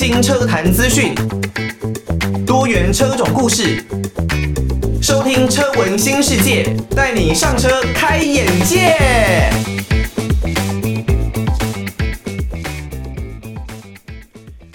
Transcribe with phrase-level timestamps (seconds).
[0.00, 1.12] 新车坛资讯，
[2.46, 3.84] 多元车种故事，
[5.02, 8.94] 收听车闻新世界，带你上车开眼界。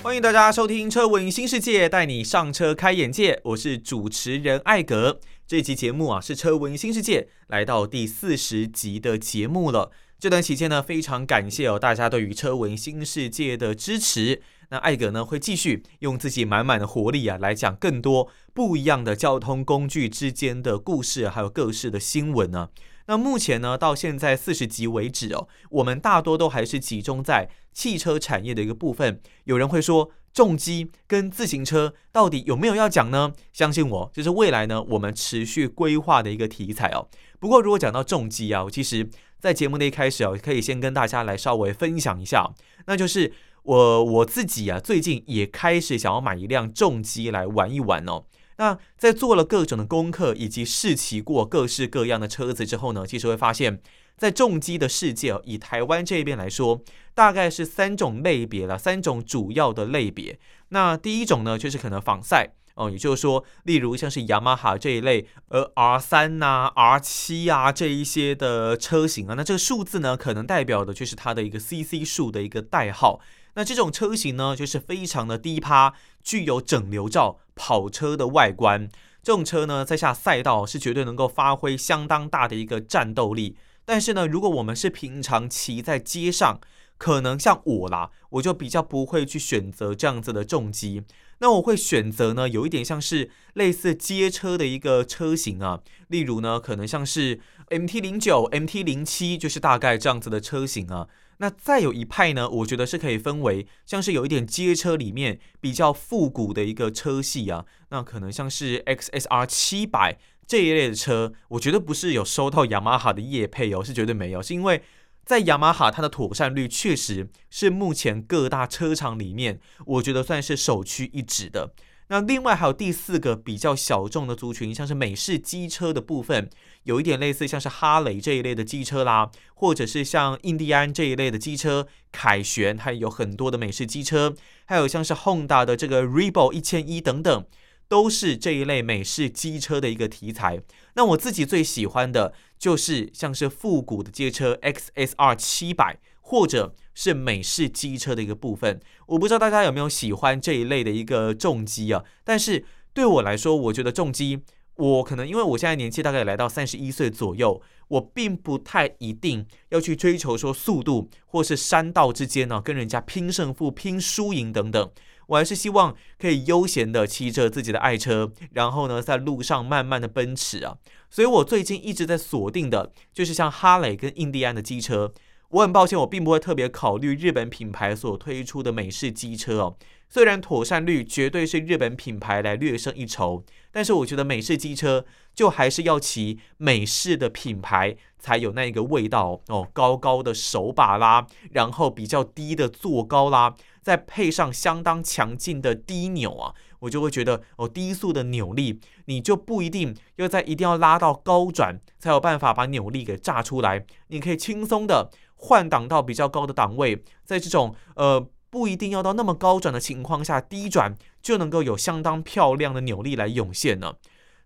[0.04, 3.40] 欢迎大家收听车闻新世界，带你上车开眼界。
[3.46, 5.22] 我是主持人艾格。
[5.48, 9.90] 这期节目啊，是车闻新世界来到第四十集的节目了。
[10.20, 14.42] 这段期间呢，非常感谢哦大家对于车闻新世界的支持。
[14.70, 22.70] 那艾格呢，会继续用自己满满的活力啊，来讲更多不一样的交通工具之间的故事，还有各式的新闻呢。
[23.06, 29.20] 那目前呢，到现在四十集为止哦，我们大多都还是集中在汽车产业的一个部分。
[29.44, 33.34] 有人会说，重机跟自行车到底有没有要讲呢？
[33.52, 37.10] 相信我，这是未来呢我们持续规划的一个题材哦。
[37.40, 42.54] 不过如果讲到重机啊，我其实在节目的一开始哦，可以先跟大家来稍微分享一下，
[42.88, 43.34] 那就是。
[43.64, 48.26] 我我自己啊，最近也开始想要买一辆重机来玩一玩哦。
[48.58, 53.82] 那在做了各种的功课以及试骑过各式各样的车子之后呢，其实会发现，
[54.16, 56.82] 在重机的世界哦，以台湾这边来说，
[57.16, 60.38] 大概是三种类别了，三种主要的类别。
[60.70, 73.20] 那第一种呢，就是可能仿赛哦，也就是说，例如像是雅马哈这一类，呃，R 三呐、R 七啊这一些的车型啊，那这个数字呢，可能代表的就是它的一个 CC 数的一个代号。
[73.56, 75.94] 那这种车型呢，就是非常的低趴，
[76.24, 78.90] 具有整流罩跑车的外观。
[79.22, 83.56] 这种车呢，在下赛道是绝对能够发挥相当大的一个战斗力。
[83.86, 86.60] 但是呢，如果我们是平常骑在街上，
[86.98, 91.04] 可能像我啦，我就比较不会去选择这样子的重机。
[91.44, 101.10] 那我会选择呢，有一点像是类似街车的一个车型啊，例如呢，可能像是 MT 零九、MT 零七，就是大概这样子的车型啊。
[101.40, 110.18] 那再有一派呢，我觉得是可以分为像是有一点街车里面比较复古的一个车系啊，那可能像是 XSR 七百
[110.48, 114.82] 这一类的车，我觉得不是有收到雅马哈的业配哦，是绝对没有，是因为
[115.26, 121.74] 在雅马哈它的妥善率确实是目前各大车厂里面，我觉得算是首屈一指的。
[122.10, 126.50] 那另外还有第四个比较小众的族群，像是美式机车的部分，
[126.84, 134.36] 有一点类似像是哈雷这一类的机车啦，或者是像印第安这一类的机车，凯旋还有很多的美式机车，
[134.66, 137.46] 还有像是 Honda 的这个 Revo 一千一等等，
[137.88, 140.62] 都是这一类美式机车的一个题材。
[140.96, 146.00] 那我自己最喜欢的就是像是复古的街车 XSR 七百。
[146.26, 152.02] 或者是美式机车的一个部分，我不知道大家有没有喜欢这一类的一个重机啊？
[152.24, 154.40] 但是对我来说，我觉得重机，
[154.78, 164.90] 我可能因为我现在年纪大概来到三十一岁左右，我并不太一定要去追求说速度，或是山道之间呢跟人家拼胜负、拼输赢等等。
[165.28, 170.78] 我还是希望可以悠闲的骑着自己的爱车，然后呢在路上慢慢的奔驰啊。
[171.10, 175.14] 所以我最近一直在锁定的就是像哈雷跟印第安的机车。
[175.50, 179.78] 我很抱歉，我并不会特别考虑日本品牌所推出的美式机车哦。
[180.10, 185.06] 虽然妥善率绝对是日本品牌来略胜一筹，但是我觉得美式机车
[185.36, 189.68] 就还是要骑美式的品牌才有那一个味道哦。
[189.74, 205.12] 高高的手把啦，然后比较低的坐高啦，再配上相当强劲的低扭啊，我就会觉得哦，低速的扭力你就不一定要在一定要拉到高转才有办法把扭力给炸出来，你可以轻松的。
[205.46, 213.96] 换挡到比较高的档位，在这种呃不一定要到那么高转的情况下，低转就能够有相当漂亮的扭力来涌现呢。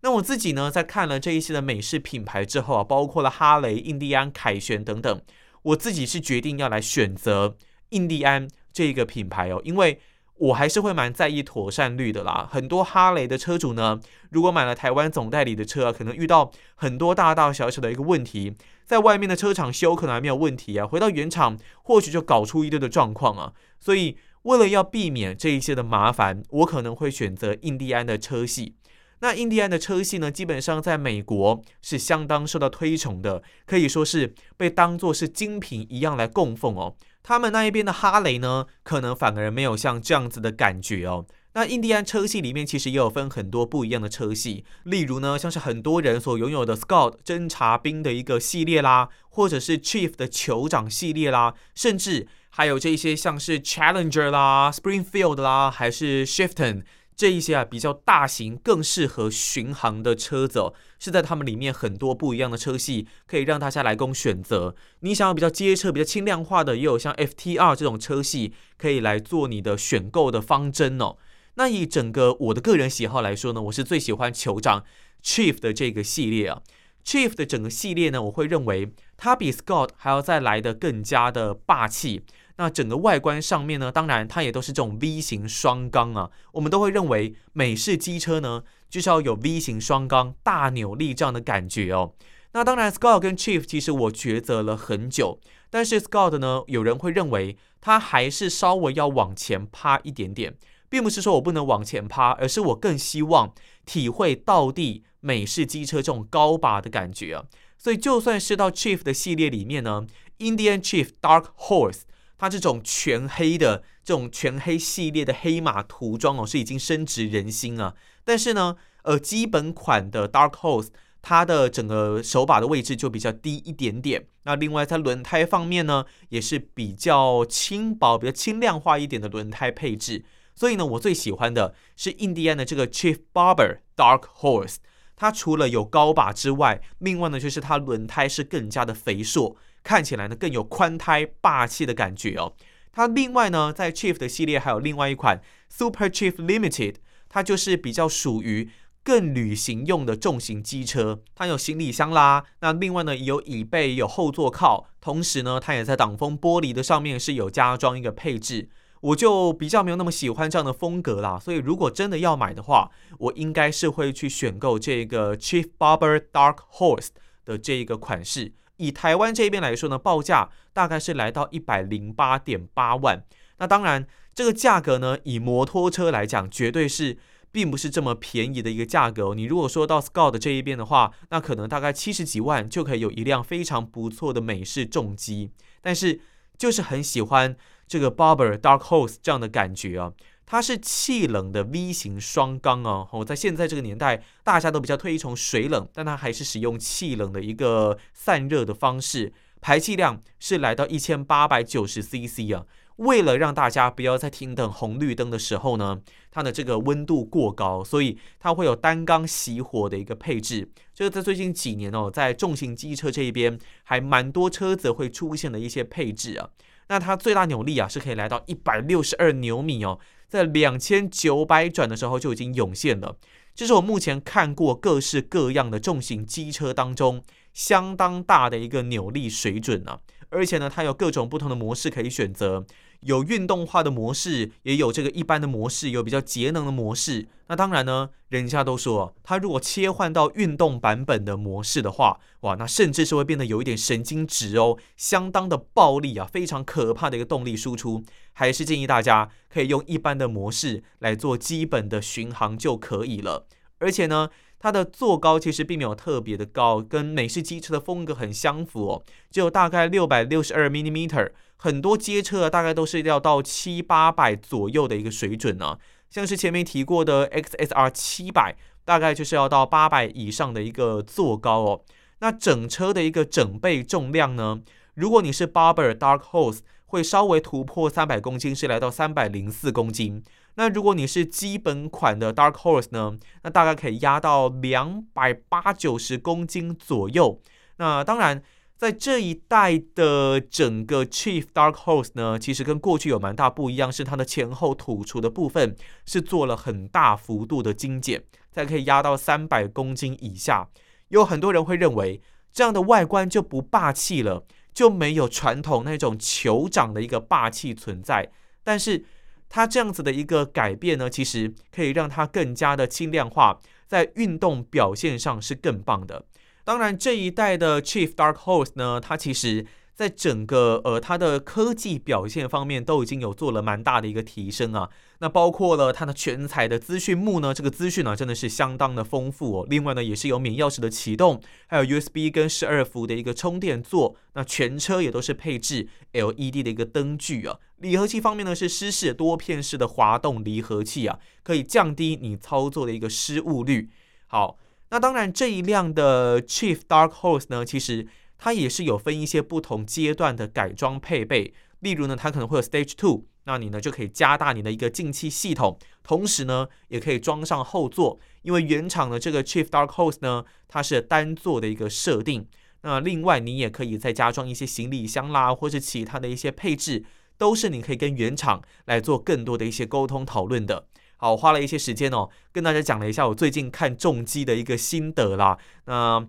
[0.02, 5.22] 那我自己呢，在看了这一些的美式品牌之后啊，包括了哈雷、印第安、凯旋等等，
[5.62, 7.56] 我自己是决定要来选择
[7.90, 8.47] 印第安
[8.78, 10.00] 这个品牌哦，因为。
[10.40, 12.48] 我还是会蛮在意妥善率的啦。
[12.52, 14.00] 很多哈雷的车主呢，
[14.30, 18.56] 如果买了台湾总代理的车啊，可能遇到很多大大小小的一个问题，
[18.86, 23.52] 在外面的车厂修可能还没有问题啊，回到原厂或许就搞出一堆的状况啊。
[23.79, 28.76] 所以为了要避免这一些的麻烦，我可能会选择印第安的车系。
[29.22, 36.96] 那印第安的车系呢，基本上在美国是相当受到推崇的，可以说是被当作是精品一样来供奉哦。
[37.28, 41.26] 他们那一边的哈雷呢，可能反而没有像这样子的感觉哦。
[41.56, 56.84] 那印第安车系里面其实也有分很多不一样的车系，例如呢，像是很多人所拥有的 Scout 侦察兵的一个系列啦，或者是 Chief 的酋长系列啦，甚至还有这些像是 Challenger 啦、Springfield 啦，还是 Shifton
[57.17, 64.75] 这一些啊比较大型、更适合巡航的车子哦，是在他们里面很多不一样的车系，可以让大家来供选择。
[64.99, 71.17] 你想要比较街车、比较轻量化的，也有像 FTR 这种车系，可以来做你的选购的方针哦。
[71.55, 74.85] 那以整个我的个人喜好来说呢，我是最喜欢酋长
[75.23, 76.61] Chief 的这个系列啊。
[77.03, 82.22] Chief 的整个系列呢，我会认为它比 Scott 还要再来得更加的霸气。
[82.58, 86.30] 那整个外观上面呢，当然它也都是这种 V 型双缸啊。
[86.54, 92.14] 我们都会认为美式机车呢，就是要有 V 型双缸、大扭力这样的感觉哦。
[92.54, 95.40] 那当然，Scott 跟 Chief 其实我抉择了很久，
[95.70, 100.56] 但是 Scott 呢，有人会认为它还是稍微要往前趴一点点，
[100.90, 103.54] 并不是说我不能往前趴，而是我更希望
[103.86, 107.46] 体会到地美式机车这种高把的感觉啊。
[107.78, 110.08] 所以就算是到 Chief 的系列里面呢
[110.40, 112.02] ，Indian Chief Dark Horse。
[112.37, 117.95] 它这种全黑的这种全黑系列的黑马涂装哦，是已经深植人心啊。
[118.23, 120.89] 但是呢，呃，基本款的 Dark Horse
[121.22, 124.28] 它的整个手把的位置就比较低一点点。
[124.43, 130.23] 那另外在轮胎方面呢，也是比较轻薄、比较轻量化一点的轮胎配置。
[130.55, 134.78] 所以呢，我最喜欢的是印第安的这个 Chief Barber Dark Horse。
[135.16, 139.57] 它除了有高把之外，另外呢，就是它轮胎是更加的肥硕。
[139.87, 142.51] 看起来呢更有宽胎霸气的感觉哦。
[142.91, 146.95] 它另外呢在 Chief 的系列还有另外一款 Super Chief Limited，
[147.29, 148.69] 它就是比较属于
[149.01, 151.22] 更旅行用的重型机车。
[151.34, 158.67] 它有行李箱啦，那另外呢也有椅背，有后座靠，同时呢它也在挡风玻璃的上面是有加装一个配置。
[158.99, 162.89] 我就比较没有那么喜欢这样的风格啦，所以如果真的要买的话，
[163.19, 167.09] 我应该是会去选购这个 Chief Barber Dark Horse
[167.45, 168.53] 的这一个款式。
[168.78, 173.24] 以台湾这边来说呢，报价大概是来到一百零八点八万。
[173.58, 177.18] 那当然，这个价格呢，以摩托车来讲，绝对是
[177.52, 179.34] 并不是这么便宜的一个价格。
[179.34, 185.50] 你如果说到 Scott 这一边的话，那可能大概七十几万就可以有一辆非常不错的美式重机。
[185.82, 186.20] 但是，
[186.58, 187.56] 就是很喜欢
[187.88, 190.14] 这个 Barber Dark Horse 这样的感觉啊。
[190.49, 202.66] 它是气冷的 V 型双缸哦，我在现在这个年代，大家都比较推崇水冷，但它还是使用气冷的一个散热的方式，排气量是来到一千八百九十 CC 啊。
[202.96, 205.99] 为了让大家不要在停等红绿灯的时候呢，
[206.32, 210.72] 它的这个温度过高，所以它会有单缸熄火的一个配置。
[210.94, 216.49] 这个在最近几年哦，在重型机车这一边，还蛮多车子会出现的一些配置啊。
[216.88, 219.99] 那它最大扭力啊是可以来到一百六十二牛米哦。
[220.28, 223.18] 在两千九百转的时候就已经涌现了，
[223.56, 230.00] 这是我目前看过各式各样的重型机车当中相当大的一个扭力水准、啊。
[230.29, 232.66] 而且呢，它有各种不同的模式可以选择。
[233.08, 237.28] 有运动化的模式，也有这个一般的模式，有比较节能的模式。
[237.48, 248.04] 那当然呢，人家都说，它如果切换到运动版本的模式的话，哇，那甚至是会变得有一点神经质哦，相当的暴力啊，非常可怕的一个动力输出。
[248.34, 253.48] 还是建议大家可以用一般的模式来做基本的巡航就可以了。
[253.80, 261.32] 而且呢，它的座高其实并没有特别的高，跟美式机车的风格很相符哦，只有大概六百六十二 millimeter。
[261.58, 265.77] 很多街车大概都是要到七八百左右的一个水准呢、
[266.10, 271.82] 像是前面提过的 XSR 七百，大概就是要到八百以上的一个座高哦。
[272.20, 274.62] 那整车的一个整备重量呢，
[274.96, 280.24] 如果你是 Barber Dark Horse，会稍微突破三百公斤，是来到三百零四公斤。
[280.58, 287.42] 那如果你是基本款的 Dark Horse 呢，那大概可以压到两百八九十公斤左右。
[287.78, 288.44] 那当然。
[288.80, 300.70] 在这一代的整个 Chief Dark Horse 呢，其实跟过去有蛮大不一样，是它的前后土厨的部分是做了很大幅度的精简，才可以压到三百公斤以下。
[301.08, 302.22] 有很多人会认为
[302.54, 304.46] 这样的外观就不霸气了，
[304.76, 308.32] 就没有传统那种酋长的一个霸气存在。
[308.64, 309.04] 但是
[309.50, 316.25] 它这样子的一个改变呢，其实可以让它更加的轻量化，在运动表现上是更棒的。
[316.63, 319.66] 当然，这一代的 Chief Dark Horse 呢，它其实
[319.98, 324.88] 在整个呃它的科技表现方面都已经有做了蛮大的一个提升啊。
[325.18, 329.68] 那包括了它的全彩的资讯幕呢，这个资讯呢真的是相当的丰富哦。
[329.68, 334.16] 另外呢，也是有免钥匙的启动，还有 USB 跟十二伏的一个充电座。
[334.36, 337.58] 那全车也都是配置 LED 的一个灯具啊。
[337.77, 343.89] 离合器方面呢是湿式多片式的滑动离合器啊，可以降低你操作的一个失误率。
[344.27, 344.60] 好。
[344.89, 351.53] 那当然，这一辆的 Chief Dark Horse 呢，其实它也是有分一些不同阶段的改装配备。
[351.79, 362.48] 例如呢，它可能会有 Stage Two，那你呢就可以加大你的一个进气系统，同时呢也可以装上后座，因为原厂的这个 Chief Dark Horse 呢，它是单座的一个设定。
[362.82, 367.03] 那另外你也可以再加装一些行李箱啦，或是其他的一些配置，
[367.38, 370.88] 都是你可以跟原厂来做更多的一些沟通讨论的。
[371.17, 375.58] 好，花了一些时间哦，跟大家讲了一下我最近看重机的一个心得啦。
[375.86, 376.27] 那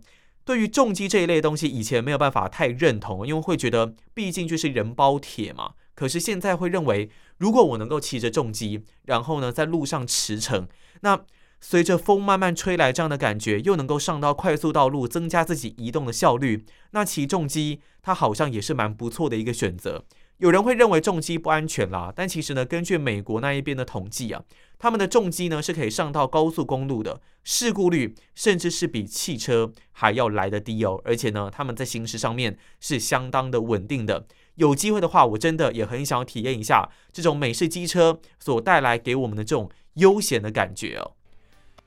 [0.48, 5.74] 对于重机这一类东西，以前没有办法太认同，因为会觉得毕竟就是人包铁嘛。
[5.94, 10.66] 可是现在会认为，如果我能够骑着重机，然后呢在路上驰骋，
[11.02, 11.20] 那
[11.60, 20.06] 随着风慢慢吹来，这样的感觉又能够上到快速道路，增加自己移动的效率，那骑重机它好像也是蛮不错的一个选择。
[20.38, 24.42] 有人会认为重机不安全啦，但其实呢，根据美国那一边的统计啊，
[24.78, 31.00] 他们的重机呢是可以上到高速公路的，事故率甚至是比汽车还要来得低哦。
[31.04, 34.26] 而且呢，他们在行驶上面是相当的稳定的。
[34.54, 41.14] 有机会的话，我真的也很想体验一下这种美式机车所带来给我们的这种悠闲的感觉哦。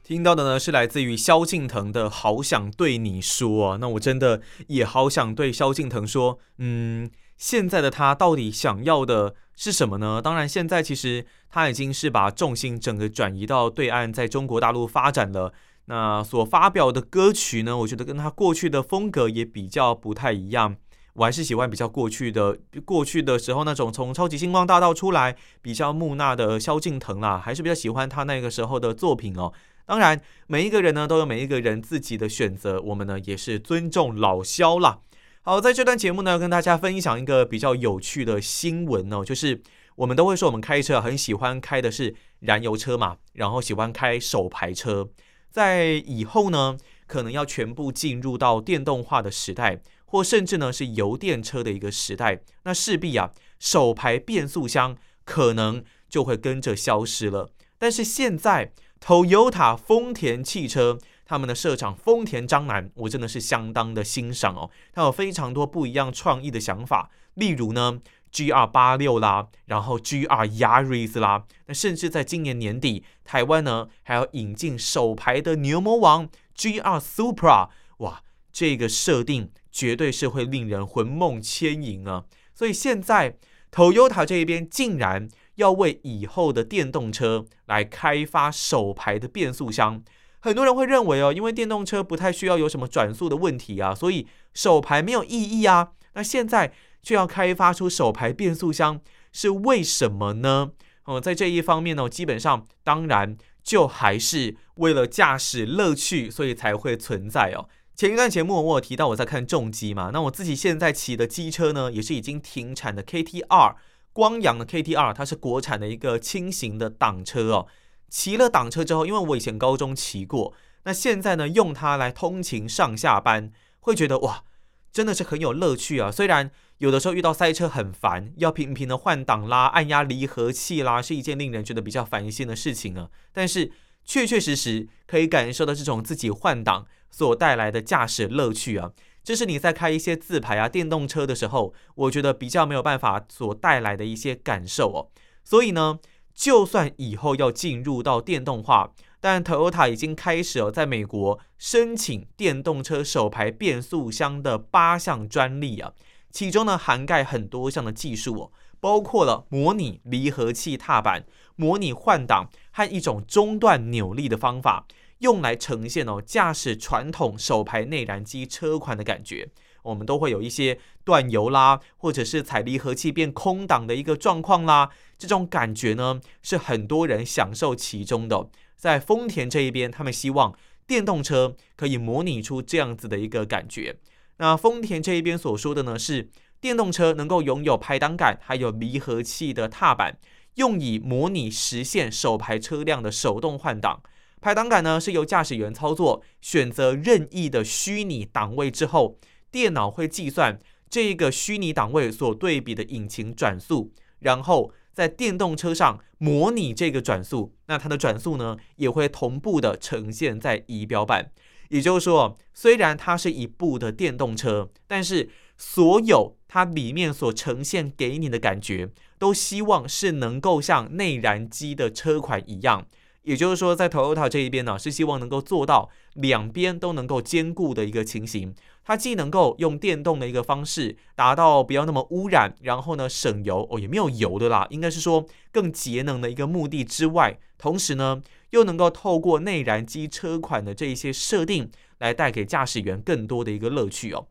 [0.03, 7.09] 听到的呢是来自于萧敬腾的《好想对你说》，那我真的也好想对萧敬腾说，嗯。
[7.41, 10.21] 现在的他到底想要的是什么呢？
[10.21, 15.51] 当然，现在其实他已经是把重心整个转移到对岸，在中国大陆发展了。
[15.85, 20.75] 那所发表的歌曲呢，我觉得跟他过去的风格也比较不太一样。
[21.13, 22.55] 我还是喜欢比较过去的，
[22.85, 29.51] 过去的时候那种从超级星光大道出来比较木讷的萧敬腾啦，还是比较喜欢他那个时候的作品哦。
[29.87, 34.99] 当然，每一个人呢都有每一个人自己的选择，我们呢也是尊重老萧啦。
[35.43, 39.59] 好，在这段节目呢，跟大家分享一个比较有趣的新闻哦，就是
[39.95, 45.09] 我们都会说，我们开车很喜欢开的是燃油车嘛，然后喜欢开手排车，
[45.49, 54.95] 在以后呢，可能要全部进入到电动化的时代，或甚至呢是油电车的一个时代，那势必啊，手排变速箱
[55.25, 57.49] 可能就会跟着消失了。
[57.79, 60.99] 但是现在，Toyota 丰田汽车。
[61.31, 64.69] 他们的社长丰田章男，我真的是相当的欣赏哦。
[64.91, 68.01] 他有非常多不一样创意的想法，例如呢
[68.33, 77.69] ，GR 八六啦，然后 GR Yaris 啦，那甚至在今年年底，台湾呢还要引进首排的牛魔王 GR Supra，
[77.99, 78.21] 哇，
[78.51, 82.25] 这个设定绝对是会令人魂梦牵引啊！
[82.53, 83.37] 所以现在
[83.71, 90.03] Toyota 这一边竟然要为以后的电动车来开发首排的变速箱。
[90.41, 95.91] 很多人会认为哦，因为电动车不太需要有什么转速的问题啊，所以手排没有意义啊。
[96.13, 98.99] 那现在却要开发出手排变速箱，
[99.31, 100.71] 是为什么呢？
[101.05, 107.69] 哦、在这一方面呢，基本上当然就还是为了驾驶乐趣，所以才会存在哦。
[107.95, 113.75] 前一段节目我有提到我在看重机嘛，那我自己现在骑的机车呢，也是已经停产的 KTR，
[114.13, 117.67] 光阳的 KTR，它是国产的一个轻型的挡车哦。
[118.11, 120.53] 骑了挡车之后，因为我以前高中骑过，
[120.83, 124.43] 那现在呢，用它来通勤上下班，会觉得哇，
[124.91, 126.11] 真的是很有乐趣啊！
[126.11, 133.71] 虽然有的时候遇到塞车很烦，要频频的换挡啦、按压离合器啦，是一件令人觉得比较烦心的事情啊，但是
[134.03, 138.91] 确确实实可以感受到这种自己换挡所带来的驾驶乐趣啊！
[139.23, 145.07] 这是你在开一些自排啊电动车的时候，我觉得比较没有办法所带来的一些感受哦。
[145.45, 145.99] 所以呢。
[146.33, 155.93] 就算以后要进入到电动化，但 Toyota 已经开始了在美国申请电动车手排变速箱的八项专利啊，
[156.31, 164.87] 其中呢涵盖很多项的技术哦，包括了模拟离合器踏板、模拟换挡和一种中断扭力的方法，
[165.19, 169.49] 用来呈现哦驾驶传统手排内燃机车款的感觉。
[169.83, 178.49] 我们都会有一些断油啦，或者是踩离合器变空档的一个状况啦，这种感觉呢是很多人享受其中的。
[178.75, 180.55] 在丰田这一边，他们希望
[180.87, 183.97] 电动车可以模拟出这样子的一个感觉。
[184.37, 190.17] 那丰田这一边所说的呢是，电动车能够拥有排挡杆还有离合器的踏板，
[190.55, 194.01] 用以模拟实现手排车辆的手动换挡。
[194.39, 199.19] 排挡杆呢是由驾驶员操作，选择任意的虚拟档位之后。
[199.51, 207.53] 电脑会计算这个虚拟档位所对比的引擎转速，然后在电动车上模拟这个转速。
[207.67, 211.31] 那它的转速呢，也会同步的呈现在仪表板。
[211.69, 222.85] 也就是说，虽然它是一部的电动车，但是所有它里面所呈现给你的感觉，都希望是能够像内燃机的车款一样，
[223.23, 228.53] 也就是说，在 Toyota 这一边呢，是希望能够做到两边都能够兼顾的一个情形。
[228.83, 244.25] 它既能够用电动的一个方式达到不要那么污染，然后呢省油哦，也没有油的啦，应该是说更节能的一个目的之外，同时呢又能够透过内燃机车款的这一些设定来带给驾驶员更多的一个乐趣哦。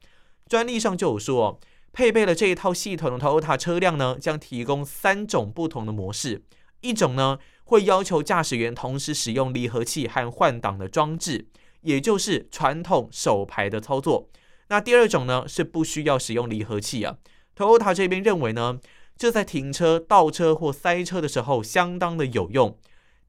[0.48, 1.60] 专利上就有说，
[1.92, 6.42] 配备了这一套系统的 Toyota 车辆呢，将提供三种不同的模式，
[6.80, 7.38] 一种呢。
[7.70, 11.46] 会要求驾驶员同时使用离合器和换挡的装置，
[11.82, 14.28] 也就是传统手排的操作。
[14.70, 17.18] 那第二种呢，是不需要使用离合器啊。
[17.56, 18.80] Toyota 这边认为呢，
[19.16, 22.76] 这在停车、倒车或塞车的时候相当的有用。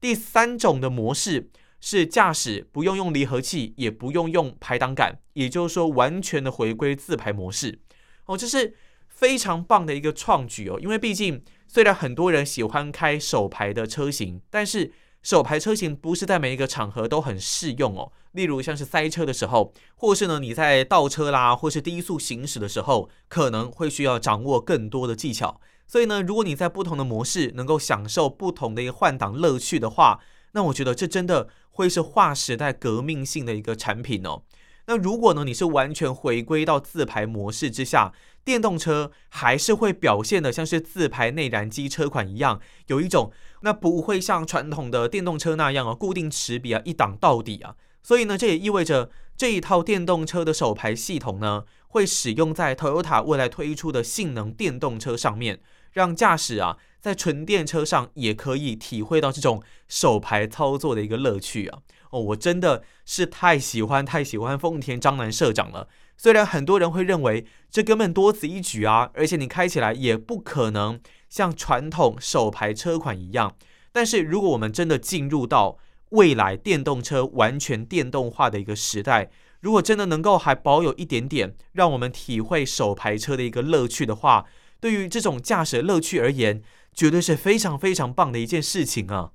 [0.00, 1.48] 第三种的模式
[1.80, 7.78] 是驾驶不用用离合器，也不用用排挡杆，也就是说完全的回归自排模式。
[8.24, 8.74] 哦，这是
[9.06, 11.44] 非常棒的一个创举哦，因为毕竟。
[11.72, 18.12] 虽然很多人喜欢开手排的车型，但是手排车型不是在每一个场合都很适用哦。
[18.32, 25.62] 例如像是塞车的时候，或是呢你在倒车啦，或是低速行驶的时候，可能会需要掌握更多的技巧。
[25.86, 30.20] 所以呢，如果你在不同的模式能够享受不同的一个换挡乐趣的话，
[30.52, 34.42] 那我觉得这真的会是划时代革命性的一个产品哦。
[34.86, 38.12] 那如果呢，你是完全回归到自排模式之下，
[38.44, 47.76] 电动车还是会表现得像是自排内燃机车款一样，有一种那不会像传统的电动车那样啊，固定齿比啊，一档到底啊。
[48.02, 55.60] 所以呢，这也意味着这一套电动车的手排系统呢，会使用在 Toyota 未来推出的性能电动车上面，
[55.92, 61.78] 让驾驶啊在纯电车上也可以体会到这种手排操作的一个乐趣啊。
[62.10, 65.88] 哦，我真的是太喜欢太喜欢丰田章男社长了。
[66.16, 73.56] 虽然很多人会认为这根本多此一举啊，而且你开起来也不可能像传统手排车款一样。
[73.90, 75.78] 但是如果我们真的进入到
[76.10, 79.30] 未来电动车完全电动化的一个时代，
[79.60, 84.44] 如果真的能够还保有一点点让我们体会手排车的一个乐趣的话，
[84.82, 86.60] 对于这种驾驶乐趣而言，
[86.92, 89.30] 绝对是非常非常棒的一件事情啊。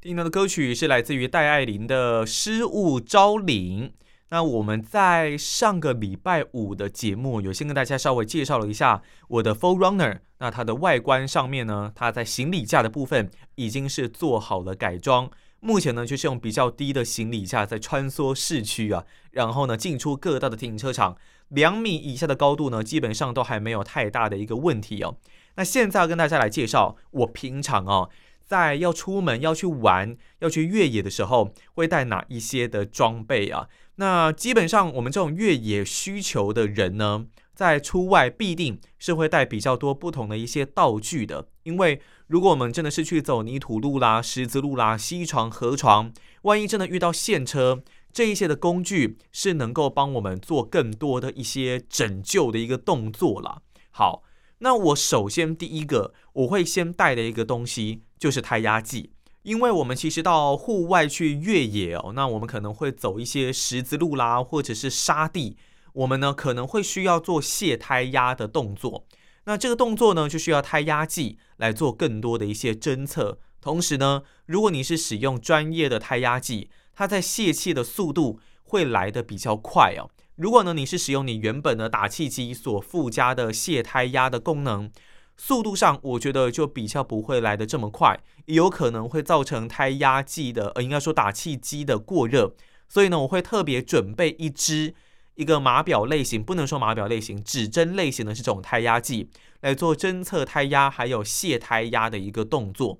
[0.00, 3.88] 听到的歌曲是来自于戴爱玲的《失物招领》。
[4.30, 10.22] 那我们在上个礼拜五的节目，有先跟大家稍微介绍了一下我的 f u l r u n n e r。
[10.38, 15.30] 那它的外观上面呢，它在行李架的部分已经是做好了改装。
[15.60, 21.16] 目前呢，就是用比较低的行李架在穿梭市区啊，然后呢，进出各大的停车场，
[21.50, 25.16] 两米以下的高度呢，基本上都还没有太大的一个问题哦。
[25.54, 28.10] 那现在要跟大家来介绍我平常哦。
[28.46, 33.68] 在要出门要去玩要去越野的时候，会带哪一些的装备啊？
[33.94, 41.46] 那基本上我们这种越野需求的人呢，在出外必定是会带比较多不同的一些道具的。
[41.62, 53.62] 因为如果我们真的是去走泥土路啦、石子路啦、溪床、河床，万一真的遇到陷车，这一些的工具是能够帮我们做更多的一些拯救的一个动作啦。
[53.90, 54.22] 好。
[54.62, 65.56] 那我首先第一个我会先带的一个东西就是胎压计，因为我们其实到户外去越野哦，那我们可能会走一些十字路啦，或者是沙地，
[65.94, 69.06] 我们呢可能会需要做卸胎压的动作。
[69.44, 73.38] 那这个动作呢就需要胎压计来做更多的一些侦测。
[73.62, 80.10] 同时呢，如果你是使用专业的胎压计，它在泄气的速度会来得比较快哦。
[80.36, 84.90] 如果呢，你是使用你原本的打气机所附加的泄胎压的功能，
[85.36, 92.54] 速度上我觉得就比较不会来得这么快，也有可能会造成胎压计的呃，应该说打气机的过热。
[92.88, 94.94] 所以呢，我会特别准备一支
[95.34, 102.98] 一个码表类型，不能说码表类型，指针类型的这种胎压计来做侦测胎压还有泄胎压的一个动作。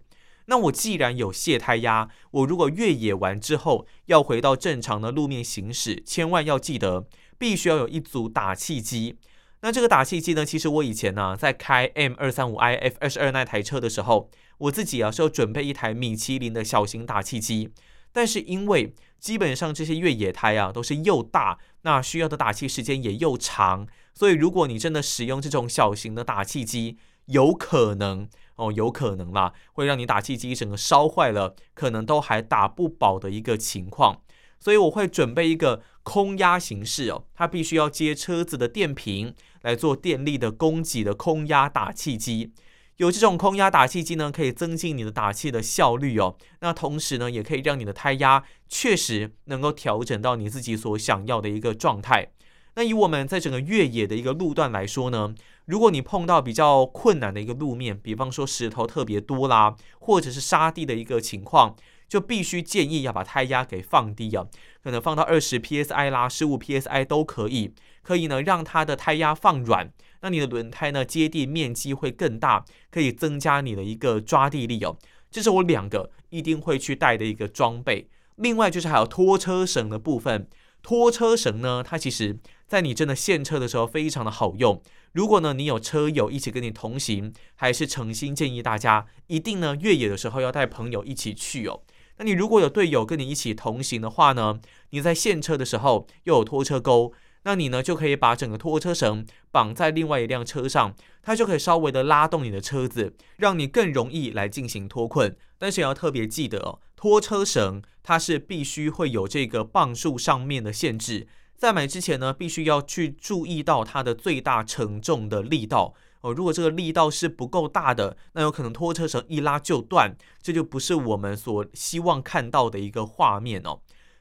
[0.51, 7.07] 那我既然有卸胎压，我如果越野完之后要回到正常的路面行驶，千万要记得。
[7.39, 9.17] 必须要有一组打气机。
[9.63, 10.45] 那这个打气机呢？
[10.45, 17.71] 其实我以前呢、在开 M 二三五 iF 二十二那台车的时候，我自己啊是有准备一台米其林的小型打气机。
[18.13, 28.29] 但是因为基本上这些越野胎啊都是又大，那需要的打气时间也又长，所以如果你真的使用这种小型的打气机，有可能
[28.61, 34.21] 哦，有可能啦，会让你打气机整个烧坏了，可能都还打不饱的一个情况。
[34.59, 42.53] 所以我会准备一个空压形式哦，它必须要接车子的电瓶来做电力的供给的空压打气机。
[42.99, 46.37] 有这种空压打气机呢，可以增进你的打气的效率哦。
[46.61, 52.33] 那同时呢，也可以让你的胎压确实能够调整到你自己所想要的一个状态。
[52.75, 55.35] 那以我们在整个越野的一个路段来说呢，
[55.67, 61.75] 如果你碰到比较困难的一个路面，比方说石头特别多啦，或者是沙地的一个情况，
[62.09, 64.47] 就必须建议要把胎压给放低啊，
[64.83, 74.97] 可能放到二十 psi 啦、十五 psi 都可以，可以呢让它的胎压放软，那你的轮胎呢接地面积会更大，可以增加你的一个抓地力哦。
[75.31, 78.09] 这是我两个一定会去带的一个装备。
[78.37, 80.49] 另外就是还有拖车绳的部分，
[80.83, 82.39] 拖车绳呢，它其实
[82.71, 84.81] 在你真的现车的时候非常的好用。
[85.11, 91.83] 如果呢你有车友一起跟你同行，还是诚心建议大家一定呢越野的时候要带朋友一起去哦。
[92.19, 97.13] 那你如果有队友跟你一起同行的话呢，你在现车的时候又有拖车钩。
[97.43, 105.35] 那你呢就可以把整个拖车绳绑在另外一辆车上，它就可以稍微的拉动你的车子，让你更容易来进行脱困。
[105.59, 111.27] 但是也要特别记得哦，拖车绳它是必须会有这个磅数上面的限制，
[111.61, 115.93] 在买之前呢，必须要去注意到它的最大承重的力道
[116.23, 116.33] 哦。
[116.33, 123.81] 如果这个力道是不够大的，那有可能拖车绳一拉就断，这就不是我们所希望看到的一个画面哦。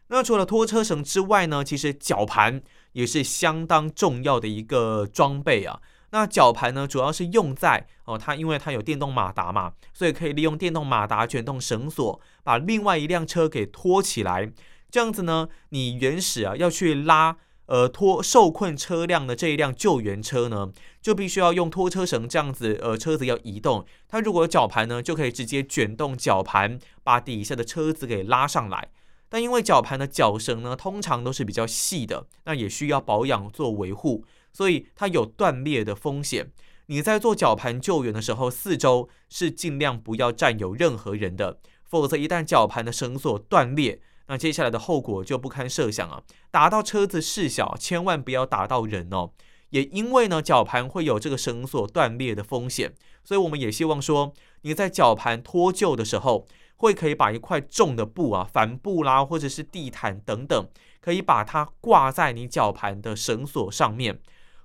[0.09, 5.79] 那除了拖车绳之外呢，其实绞盘也是相当重要的一个装备啊。
[6.11, 14.51] 那绞盘呢，主要是用在哦，它因为它有电动马达嘛，所以可以利用电动马达卷动绳索，把另外一辆车给拖起来。
[14.89, 20.71] 这样子呢，你原始啊要去拉呃拖受困车辆的这一辆救援车呢，
[21.01, 23.85] 就必须要用拖车绳这样子呃车子要移动。
[24.07, 28.89] 它如果有绞盘呢，就可以直接卷动绞盘，把底下的车子给拉上来。
[29.31, 36.51] 但因为绞盘的绞绳呢，通常都是比较细的，那也需要保养做维护，所以它有断裂的风险。
[36.87, 46.23] 你在做绞盘救援的时候，四周是尽量不要占有任何人的，否则一旦绞盘的绳索断裂，那接下来的后果就不堪设想啊！
[46.49, 49.31] 打到车子事小，千万不要打到人哦。
[49.71, 52.93] 也因为呢，绞盘会有这个绳索断裂的风险，
[53.25, 56.47] 所以我们也希望说，你在绞盘脱臼的时候。
[56.81, 60.69] 会可以把一块重的布啊，帆布啦，或者是地毯等等，
[61.01, 64.21] 可以把它挂在你绞盘的绳索上面。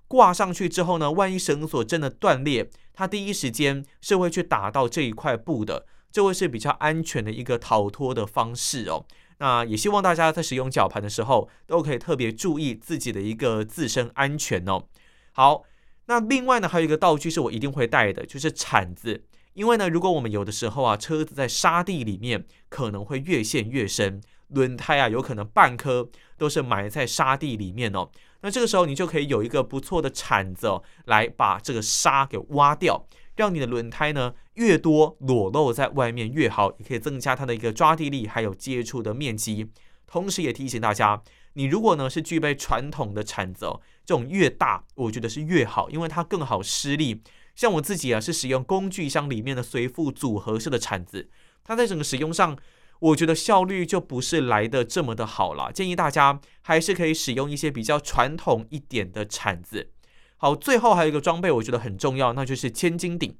[0.06, 9.04] 挂上去之后呢，万一绳索真的断裂，它第一时间是会去打到这一块布的，这会是比较安全的一个逃脱的方式哦。
[9.38, 14.84] 那也希望大家在使用绞盘的时候，都可以特别注意自己的一个自身安全哦。
[15.32, 15.64] 好，
[16.06, 19.24] 那另外呢，还有一个道具是我一定会带的，就是铲子。
[19.54, 28.10] 因为呢，如果我们有的时候啊，车子在沙地里面可能会越陷越深，轮胎啊有可能半颗都是埋在沙地里面哦。
[28.40, 39.70] 那这个时候你就可以有一个不错的铲子哦，来把这个沙给挖掉，让你的轮胎呢越多裸露在外面越好，也可以增加它的一个抓地力，还有接触的面积。
[40.06, 41.22] 同时也提醒大家，
[41.54, 47.22] 你如果呢是具备传统的铲子哦，这种越大我觉得是越好，因为它更好施力。
[47.56, 51.28] 像我自己啊，是使用工具箱里面的随附组合式的铲子，
[51.64, 52.56] 它在整个使用上，
[53.00, 55.72] 我觉得效率就不是来的这么的好了。
[55.72, 59.90] 建议大家还是可以使用一些比较传统一点的铲子。
[60.36, 63.36] 好，最后还有一个装备，我觉得很重要，那就是千斤顶。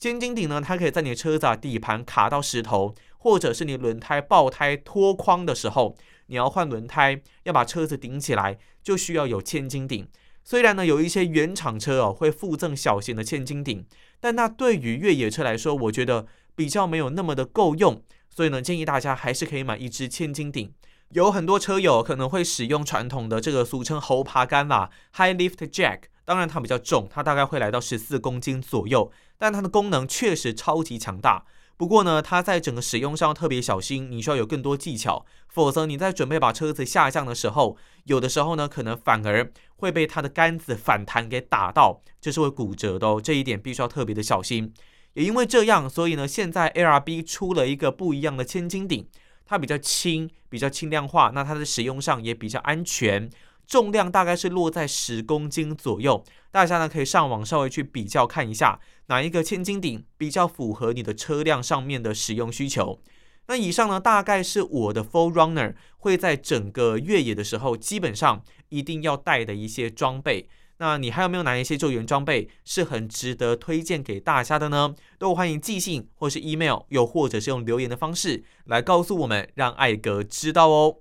[0.00, 10.08] 千斤顶呢，它可以在你车子啊底盘卡到石头，或者是你轮胎爆胎脱框的时候，你要换轮胎，要把车子顶起来，就需要有千斤顶。
[10.44, 13.84] 虽然呢，有一些原厂车哦会附赠小型的千斤顶，
[14.20, 18.00] 但那对于越野车来说，我觉得比较没有那么的够用。
[18.28, 20.72] 所以呢，建议大家还是可以买一支千斤顶。
[21.10, 31.46] 有很多车友可能会使用传统的这个俗称猴爬杆啦，High Lift Jack，当然它比较重，它大概会来到十四公斤左右，但它的功能确实超级强大。
[31.78, 43.18] 不过呢，它在整个使用上特别小心，你需要有更多技巧，否则你在准备把车子下降的时候，有的时候呢，可能反而会被它的杆子反弹给打到，这是会骨折的哦。
[43.18, 44.74] 这一点必须要特别的小心。
[45.14, 49.08] 也因为这样，所以呢，现在 ARB 出了一个不一样的千斤顶，
[49.46, 53.30] 它比较轻，比较轻量化，那它的使用上也比较安全。
[53.68, 62.98] 重量大概是落在十公斤左右，大家呢可以上网稍微去比较看一下，哪一个千斤顶比较符合你的车辆上面的使用需求。
[63.46, 70.48] 那以上呢大概是我的 Full Runner 会在整个越野的时候基本上一定要带的一些装备。
[70.78, 74.94] 那你还有没有哪一些救援装备是很值得推荐给大家的呢？
[75.18, 80.96] 都欢迎寄信或是 email，又或者是用留言的方式来告诉我们，让艾格知道哦。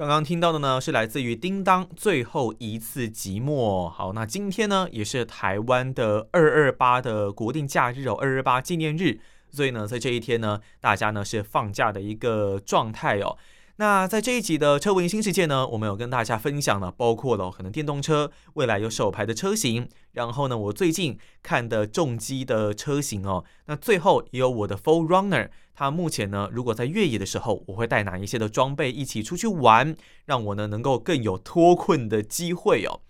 [0.00, 3.86] 刚刚听到的呢，是来自于叮当最后一次寂寞。
[3.86, 9.20] 好，那今天呢，也是台湾的二二八的国定假日哦，二二八纪念日。
[9.50, 13.36] 所以呢，在这一天呢，大家呢是放假的一个状态哦。
[13.80, 33.00] 那在这一集的车闻新世界呢，我们有跟大家分享了，包括了可能电动车未来有首牌的车型，然后呢，我最近看的重机的车型哦，那最后也有我的 Forerunner，它目前呢，如果在越野的时候，我会带哪一些的装备一起出去玩，让我呢能够更有脱困的机会哦。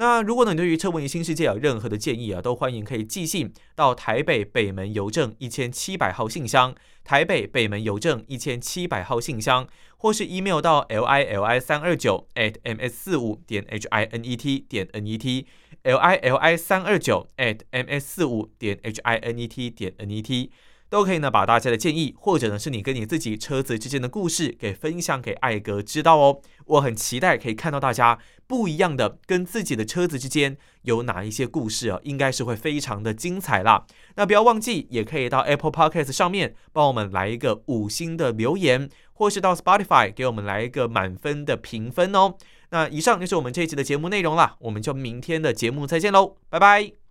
[0.00, 14.24] 那如果呢，你对于车闻新世界有任何的建议啊，都欢迎可以寄信到台北北门邮政一千七百号信箱，台北北门邮政一千七百号信箱，或是 email 到 l i l i 三二九 at m s 四五点 h i n
[14.24, 15.48] e t 点 n e t
[15.82, 19.92] l i l i 三二九 at m s 四五点 h i n e t 点
[19.98, 20.52] n e t。
[20.88, 26.40] 都可以呢，把大家的建议，或者呢是你跟你自己车子之间的故事，给分享给艾格知道哦。
[26.66, 33.86] 我很期待可以看到大家不一样的跟自己的车子之间有哪一些故事啊，应该是会非常的精彩啦。
[34.16, 42.34] 那不要忘记，也可以到 Apple Podcast 上面帮我们来一个五星的留言，或是到 Spotify 给我们来一个满分的评分哦。
[42.70, 47.07] 那以上就是我们这一集的节目内容啦，我们就明天的节目再见喽，拜拜。